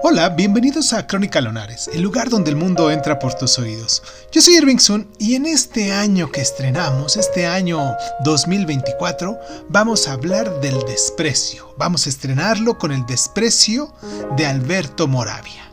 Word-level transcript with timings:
Hola, 0.00 0.28
bienvenidos 0.28 0.92
a 0.92 1.08
Crónica 1.08 1.40
Lonares, 1.40 1.90
el 1.92 2.02
lugar 2.02 2.30
donde 2.30 2.50
el 2.50 2.56
mundo 2.56 2.88
entra 2.88 3.18
por 3.18 3.34
tus 3.34 3.58
oídos. 3.58 4.00
Yo 4.30 4.40
soy 4.40 4.54
Irving 4.54 4.78
Sun 4.78 5.10
y 5.18 5.34
en 5.34 5.44
este 5.44 5.92
año 5.92 6.30
que 6.30 6.40
estrenamos, 6.40 7.16
este 7.16 7.48
año 7.48 7.96
2024, 8.22 9.36
vamos 9.68 10.06
a 10.06 10.12
hablar 10.12 10.60
del 10.60 10.78
desprecio. 10.86 11.74
Vamos 11.78 12.06
a 12.06 12.10
estrenarlo 12.10 12.78
con 12.78 12.92
el 12.92 13.04
desprecio 13.06 13.92
de 14.36 14.46
Alberto 14.46 15.08
Moravia. 15.08 15.68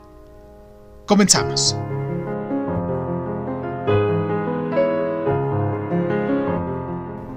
Comenzamos. 1.05 1.75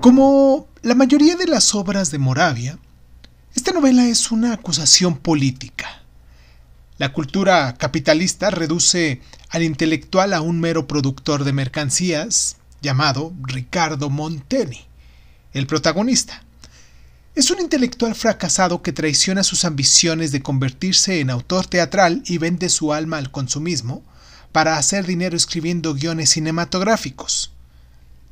Como 0.00 0.66
la 0.80 0.94
mayoría 0.94 1.36
de 1.36 1.48
las 1.48 1.74
obras 1.74 2.10
de 2.10 2.16
Moravia, 2.16 2.78
esta 3.54 3.72
novela 3.72 4.06
es 4.06 4.32
una 4.32 4.54
acusación 4.54 5.18
política 5.18 5.98
la 6.98 7.12
cultura 7.12 7.76
capitalista 7.78 8.50
reduce 8.50 9.20
al 9.50 9.62
intelectual 9.62 10.34
a 10.34 10.40
un 10.40 10.60
mero 10.60 10.88
productor 10.88 11.44
de 11.44 11.52
mercancías, 11.52 12.56
llamado 12.82 13.32
Ricardo 13.42 14.10
Monteni, 14.10 14.84
el 15.52 15.66
protagonista. 15.66 16.42
Es 17.36 17.52
un 17.52 17.60
intelectual 17.60 18.16
fracasado 18.16 18.82
que 18.82 18.92
traiciona 18.92 19.44
sus 19.44 19.64
ambiciones 19.64 20.32
de 20.32 20.42
convertirse 20.42 21.20
en 21.20 21.30
autor 21.30 21.66
teatral 21.66 22.24
y 22.26 22.38
vende 22.38 22.68
su 22.68 22.92
alma 22.92 23.18
al 23.18 23.30
consumismo 23.30 24.02
para 24.50 24.76
hacer 24.76 25.06
dinero 25.06 25.36
escribiendo 25.36 25.94
guiones 25.94 26.30
cinematográficos. 26.30 27.52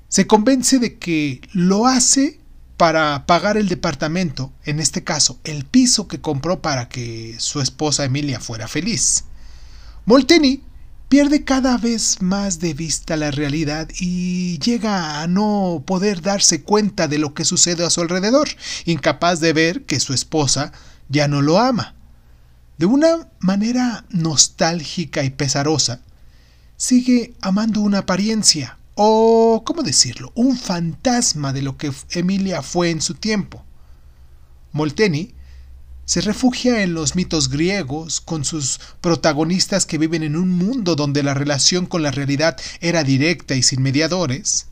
Se 0.09 0.27
convence 0.27 0.80
de 0.80 0.98
que 0.98 1.41
lo 1.52 1.87
hace 1.87 2.41
para 2.77 3.25
pagar 3.27 3.57
el 3.57 3.69
departamento, 3.69 4.53
en 4.65 4.80
este 4.80 5.03
caso 5.03 5.39
el 5.45 5.65
piso 5.65 6.09
que 6.09 6.21
compró 6.21 6.61
para 6.61 6.89
que 6.89 7.37
su 7.39 7.61
esposa 7.61 8.05
Emilia 8.05 8.41
fuera 8.41 8.69
feliz. 8.69 9.25
Molteni 10.05 10.62
pierde 11.09 11.45
cada 11.45 11.79
vez 11.79 12.21
más 12.21 12.59
de 12.59 12.74
vista 12.74 13.16
la 13.16 13.30
realidad 13.30 13.88
y 13.99 14.59
llega 14.59 15.23
a 15.23 15.27
no 15.27 15.83
poder 15.87 16.21
darse 16.21 16.63
cuenta 16.63 17.09
de 17.09 17.18
lo 17.18 17.33
que 17.33 17.45
sucede 17.45 17.85
a 17.85 17.91
su 17.91 18.01
alrededor, 18.01 18.49
incapaz 18.85 19.40
de 19.40 19.52
ver 19.52 19.85
que 19.85 20.01
su 20.01 20.13
esposa 20.13 20.73
ya 21.09 21.29
no 21.29 21.43
lo 21.43 21.59
ama. 21.59 21.95
De 22.79 22.87
una 22.87 23.29
manera 23.38 24.05
nostálgica 24.11 25.24
y 25.24 25.30
pesarosa, 25.30 26.02
sigue 26.77 27.35
amando 27.40 27.80
una 27.80 27.99
apariencia, 27.99 28.77
o, 28.97 29.63
¿cómo 29.65 29.83
decirlo?, 29.83 30.33
un 30.35 30.59
fantasma 30.59 31.52
de 31.52 31.63
lo 31.63 31.77
que 31.77 31.93
Emilia 32.11 32.63
fue 32.63 32.91
en 32.91 33.01
su 33.01 33.15
tiempo. 33.15 33.65
Molteni 34.73 35.35
se 36.07 36.21
refugia 36.23 36.83
en 36.83 36.95
los 36.95 37.15
mitos 37.15 37.51
griegos, 37.51 38.21
con 38.21 38.45
sus 38.45 38.80
protagonistas 39.01 39.87
que 39.87 39.99
viven 39.99 40.23
en 40.23 40.35
un 40.37 40.51
mundo 40.51 40.97
donde 40.97 41.23
la 41.23 41.35
relación 41.35 41.85
con 41.87 42.02
la 42.02 42.11
realidad 42.11 42.57
era 42.80 43.05
directa 43.05 43.55
y 43.55 43.63
sin 43.63 43.83
mediadores, 43.83 44.69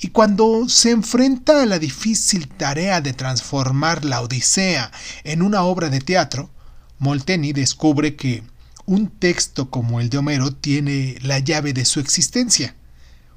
y 0.00 0.08
cuando 0.08 0.68
se 0.68 0.90
enfrenta 0.90 1.62
a 1.62 1.66
la 1.66 1.78
difícil 1.78 2.48
tarea 2.48 3.00
de 3.00 3.12
transformar 3.12 4.04
la 4.04 4.20
Odisea 4.20 4.90
en 5.24 5.42
una 5.42 5.62
obra 5.62 5.90
de 5.90 6.00
teatro, 6.00 6.50
Molteni 6.98 7.52
descubre 7.52 8.16
que 8.16 8.42
un 8.86 9.08
texto 9.08 9.70
como 9.70 10.00
el 10.00 10.10
de 10.10 10.18
Homero 10.18 10.52
tiene 10.52 11.18
la 11.22 11.38
llave 11.38 11.72
de 11.72 11.84
su 11.84 12.00
existencia. 12.00 12.74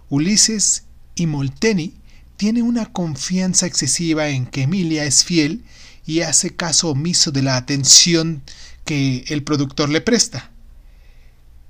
Ulises 0.09 0.83
y 1.15 1.27
Molteni 1.27 1.93
tiene 2.37 2.61
una 2.61 2.85
confianza 2.91 3.65
excesiva 3.65 4.27
en 4.29 4.45
que 4.45 4.63
Emilia 4.63 5.05
es 5.05 5.23
fiel 5.23 5.63
y 6.05 6.21
hace 6.21 6.55
caso 6.55 6.89
omiso 6.89 7.31
de 7.31 7.41
la 7.41 7.57
atención 7.57 8.43
que 8.83 9.25
el 9.29 9.43
productor 9.43 9.89
le 9.89 10.01
presta. 10.01 10.51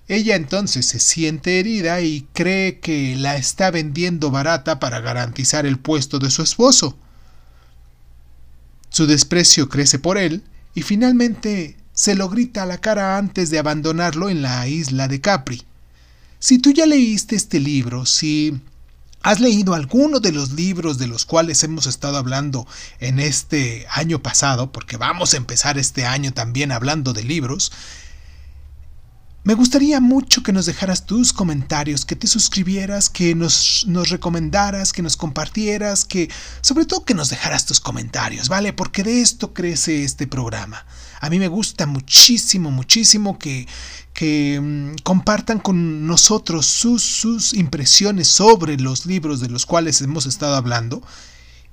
Ella 0.08 0.36
entonces 0.36 0.86
se 0.86 1.00
siente 1.00 1.59
herida 1.59 2.02
y 2.02 2.27
cree 2.33 2.80
que 2.80 3.16
la 3.16 3.38
está 3.38 3.72
vendiendo 3.72 4.30
barata 4.30 4.80
para 4.80 4.99
garantizar 4.99 5.65
el 5.65 5.80
puesto 5.80 6.20
de 6.20 6.30
su 6.30 6.43
esposo. 6.43 6.98
Su 8.89 9.08
desprecio 9.08 9.67
crece 9.67 9.98
por 9.98 10.17
él 10.17 10.43
y 10.76 10.83
finalmente 10.83 11.77
se 11.93 12.14
lo 12.14 12.30
grita 12.30 12.64
a 12.64 12.65
la 12.67 12.77
cara 12.77 13.17
antes 13.17 13.49
de 13.49 13.58
abandonarlo 13.58 14.30
en 14.30 14.42
la 14.42 14.67
isla 14.67 15.08
de 15.08 15.21
Capri. 15.21 15.64
Si 16.40 16.60
tú 16.60 16.72
ya 16.72 16.86
leíste 16.86 17.36
este 17.36 17.60
libro, 17.60 18.06
si 18.06 18.60
has 19.26 19.40
leído 19.40 19.73
alguno 19.73 20.20
de 20.20 20.32
los 20.32 20.52
libros 20.52 21.00
de 21.00 21.08
los 21.08 21.26
cuales 21.26 21.64
hemos 21.64 21.88
estado 21.88 22.18
hablando 22.18 22.68
en 23.00 23.20
este 23.20 23.88
año 23.90 24.22
pasado, 24.22 24.72
porque 24.72 24.98
vamos 24.98 25.34
a 25.34 25.38
empezar 25.38 25.80
este 25.80 26.06
año 26.06 26.32
también 26.32 26.72
hablando 26.72 27.12
de 27.12 27.23
libros, 27.23 27.72
me 29.44 29.54
gustaría 29.54 30.00
mucho 30.00 30.42
que 30.42 30.52
nos 30.52 30.66
dejaras 30.66 31.06
tus 31.06 31.32
comentarios, 31.32 32.04
que 32.04 32.16
te 32.16 32.26
suscribieras, 32.26 33.10
que 33.10 33.36
nos, 33.36 33.86
nos, 33.88 34.10
recomendaras, 34.10 34.92
que 34.92 35.04
nos 35.04 35.17
compartieras, 35.17 36.04
que 36.04 36.30
sobre 36.62 36.86
todo 36.86 37.06
que 37.06 37.14
nos 37.14 37.30
dejaras 37.30 37.66
tus 37.66 37.80
comentarios, 37.80 38.50
¿vale? 38.50 38.73
Porque 38.73 39.04
de 39.04 39.22
esto 39.22 39.54
crece 39.54 40.04
este 40.04 40.26
programa. 40.26 40.86
A 41.20 41.30
mí 41.30 41.39
me 41.39 41.48
gusta 41.48 41.86
muchísimo, 41.86 42.71
muchísimo 42.71 43.37
que, 43.39 43.67
que 44.14 44.59
mm, 44.61 44.95
compartan 45.03 45.59
con 45.59 46.08
nosotros 46.08 46.65
sus, 46.65 47.03
sus 47.03 47.53
impresiones 47.53 48.27
sobre 48.27 48.77
los 48.77 49.05
libros 49.05 49.39
de 49.39 49.49
los 49.49 49.65
cuales 49.65 50.02
hemos 50.02 50.25
estado 50.25 50.55
hablando. 50.55 51.02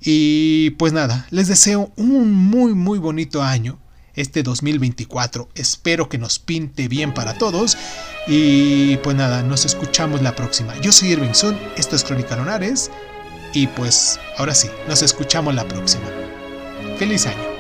Y 0.00 0.70
pues 0.70 0.92
nada, 0.92 1.26
les 1.30 1.48
deseo 1.48 1.92
un 1.96 2.32
muy, 2.32 2.74
muy 2.74 2.98
bonito 2.98 3.42
año 3.42 3.78
este 4.14 4.42
2024. 4.42 5.48
Espero 5.54 6.08
que 6.08 6.18
nos 6.18 6.38
pinte 6.38 6.88
bien 6.88 7.14
para 7.14 7.34
todos. 7.34 7.76
Y 8.26 8.96
pues 8.98 9.16
nada, 9.16 9.42
nos 9.42 9.64
escuchamos 9.64 10.22
la 10.22 10.34
próxima. 10.34 10.78
Yo 10.80 10.92
soy 10.92 11.10
Irving 11.10 11.34
Sun, 11.34 11.56
esto 11.76 11.96
es 11.96 12.04
Crónica 12.04 12.36
Lonares. 12.36 12.90
Y 13.54 13.66
pues 13.68 14.18
ahora 14.38 14.54
sí, 14.54 14.68
nos 14.88 15.02
escuchamos 15.02 15.54
la 15.54 15.66
próxima. 15.68 16.04
Feliz 16.98 17.26
año. 17.26 17.51